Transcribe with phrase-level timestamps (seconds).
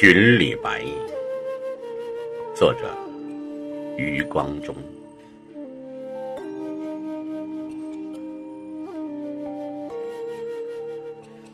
[0.00, 0.82] 寻李白，
[2.54, 2.88] 作者
[3.98, 4.74] 余光中。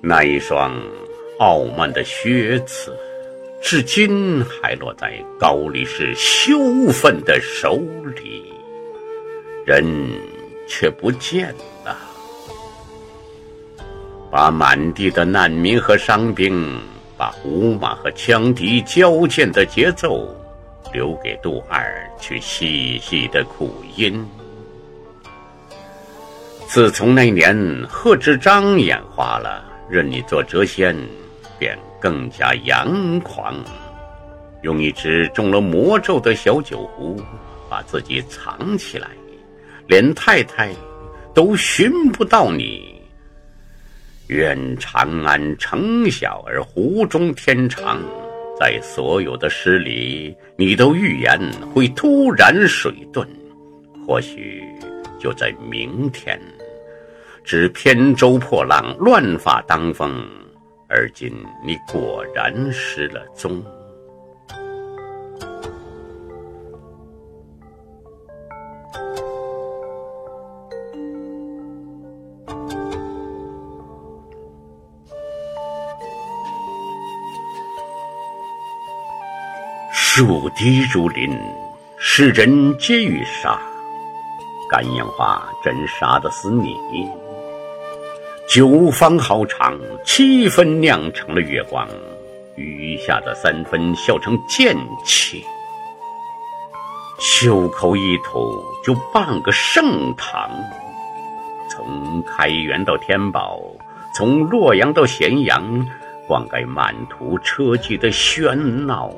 [0.01, 0.81] 那一双
[1.41, 2.97] 傲慢的靴子，
[3.61, 6.57] 至今还落在高力士羞
[6.93, 7.83] 愤的手
[8.15, 8.45] 里，
[9.65, 9.85] 人
[10.69, 11.53] 却不见
[11.85, 11.99] 了，
[14.31, 16.79] 把满地的难民和伤兵。
[17.17, 20.29] 把胡马和羌笛交剑的节奏
[20.93, 24.25] 留给杜二去细细的苦吟。
[26.67, 27.57] 自从那年
[27.89, 30.97] 贺知章眼花了，认你做谪仙，
[31.59, 33.55] 便更加扬狂，
[34.63, 37.23] 用一只中了魔咒的小酒壶
[37.71, 39.09] 把自己藏起来，
[39.87, 40.75] 连太太
[41.33, 42.96] 都寻不到你。
[44.29, 48.01] 愿长安城小而湖中天长，
[48.59, 51.39] 在所有的诗里，你都预言
[51.73, 53.25] 会突然水遁，
[54.05, 54.65] 或许
[55.21, 56.41] 就在明天。
[57.45, 60.29] 只扁舟破浪，乱发当风，
[60.89, 61.33] 而今
[61.65, 63.65] 你果然失了踪。
[80.17, 81.39] 树低如林，
[81.99, 83.61] 世人皆欲杀。
[84.67, 86.75] 肝阳花真杀得死你？
[88.49, 91.87] 九方好长，七分酿成了月光，
[92.55, 95.45] 余下的三分笑成剑气。
[97.19, 100.51] 袖口一吐，就半个盛唐。
[101.69, 103.61] 从开元到天宝，
[104.15, 105.87] 从洛阳到咸阳，
[106.27, 108.55] 灌溉满途车骑的喧
[108.87, 109.13] 闹。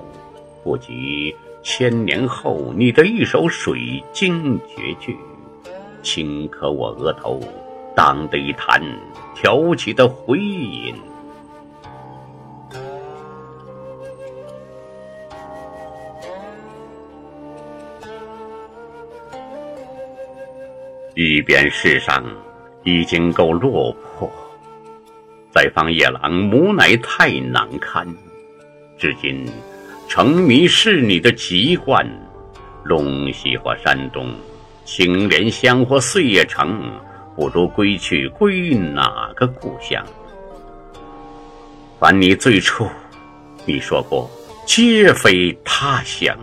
[0.63, 5.17] 不及千年后你的一首水晶绝句，
[6.03, 7.41] 轻磕我额头，
[7.97, 8.83] 当的一弹
[9.35, 10.95] 挑起的回音。
[21.15, 22.25] 一边世上
[22.85, 24.31] 已经够落魄，
[25.51, 28.07] 再放夜郎母奶太难堪，
[28.97, 29.45] 至今。
[30.09, 32.05] 沉迷是你的籍贯，
[32.87, 34.35] 陇西或山东，
[34.87, 36.83] 青莲乡或碎叶城，
[37.37, 40.03] 不如归去归哪个故乡？
[42.01, 42.89] 凡你最初，
[43.67, 44.31] 你说过，
[44.65, 46.35] 皆非他乡。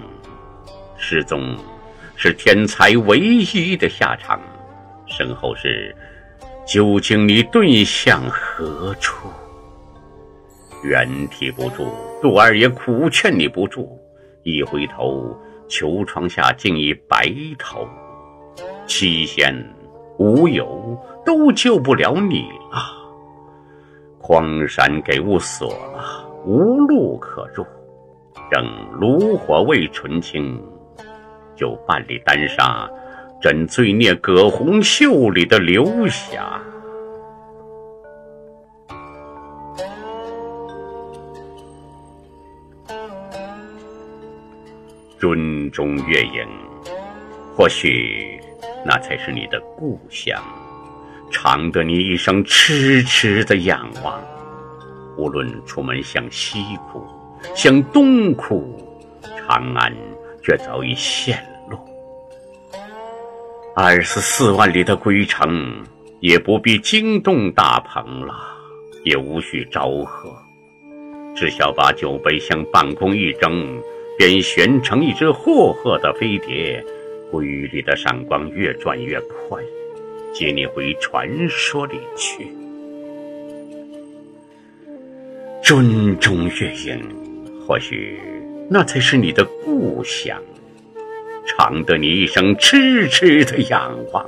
[0.95, 1.57] 失踪
[2.15, 4.39] 是天才唯一的下场，
[5.07, 5.93] 身后事，
[6.67, 9.27] 究竟你遁向何处？
[10.85, 11.87] 原提不住，
[12.21, 13.99] 杜二爷苦劝你不住。
[14.43, 15.35] 一回头，
[15.67, 17.25] 秋窗下竟已白
[17.57, 17.87] 头。
[18.85, 19.51] 七仙
[20.19, 22.79] 无有，都救不了你了。
[24.19, 27.65] 荒山给吾锁了，无路可入。
[28.51, 28.63] 等
[28.99, 30.61] 炉火未纯青，
[31.55, 32.87] 就办理丹砂，
[33.41, 36.61] 枕罪孽葛洪袖里的流霞。
[45.25, 46.47] 樽中月影，
[47.55, 48.39] 或许
[48.85, 50.39] 那才是你的故乡，
[51.31, 54.21] 长得你一生痴痴的仰望。
[55.17, 57.03] 无论出门向西哭，
[57.55, 58.79] 向东哭，
[59.35, 59.91] 长安
[60.43, 61.83] 却早已陷落。
[63.75, 65.83] 二十四万里的归程，
[66.19, 68.35] 也不必惊动大鹏了，
[69.03, 70.31] 也无需招贺，
[71.35, 73.81] 只消把酒杯向半空一扔。
[74.17, 76.83] 便旋成一只霍赫的飞碟，
[77.31, 79.61] 规律的闪光越转越快，
[80.33, 82.47] 接你回传说里去。
[85.63, 87.03] 樽中月影，
[87.65, 88.19] 或许
[88.69, 90.41] 那才是你的故乡，
[91.45, 94.25] 常得你一生痴痴的仰望。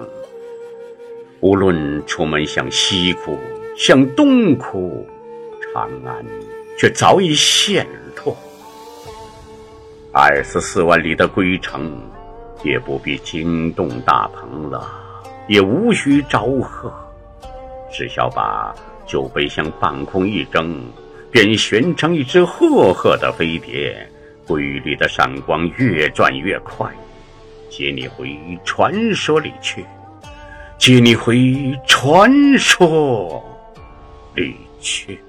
[1.39, 3.37] 无论出门向西哭，
[3.77, 5.07] 向东哭，
[5.73, 6.25] 长安
[6.77, 7.85] 却早已陷
[8.25, 8.35] 落。
[10.19, 11.95] 二十四万里的归程，
[12.63, 14.89] 也不必惊动大鹏了，
[15.47, 16.91] 也无需招贺，
[17.91, 18.73] 只消把
[19.05, 20.83] 酒杯向半空一扔，
[21.29, 23.95] 便旋成一只赫赫的飞碟，
[24.47, 26.91] 规律的闪光越转越快，
[27.69, 28.35] 接你回
[28.65, 29.85] 传说里去，
[30.79, 33.39] 接你回传说
[34.33, 35.19] 里去。